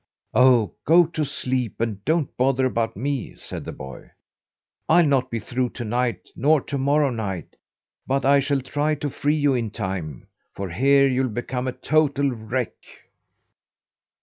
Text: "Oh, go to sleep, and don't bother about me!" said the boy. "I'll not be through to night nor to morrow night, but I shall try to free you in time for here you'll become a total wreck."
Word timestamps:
"Oh, 0.33 0.73
go 0.83 1.05
to 1.05 1.23
sleep, 1.23 1.79
and 1.79 2.03
don't 2.05 2.35
bother 2.35 2.65
about 2.65 2.97
me!" 2.97 3.35
said 3.35 3.63
the 3.63 3.71
boy. 3.71 4.09
"I'll 4.89 5.05
not 5.05 5.29
be 5.29 5.37
through 5.39 5.69
to 5.73 5.85
night 5.85 6.29
nor 6.35 6.59
to 6.61 6.79
morrow 6.79 7.11
night, 7.11 7.55
but 8.07 8.25
I 8.25 8.39
shall 8.39 8.61
try 8.61 8.95
to 8.95 9.11
free 9.11 9.35
you 9.37 9.53
in 9.53 9.69
time 9.69 10.25
for 10.55 10.71
here 10.71 11.05
you'll 11.07 11.27
become 11.29 11.67
a 11.67 11.71
total 11.71 12.31
wreck." 12.31 12.73